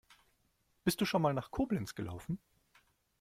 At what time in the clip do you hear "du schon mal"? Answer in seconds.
0.99-1.35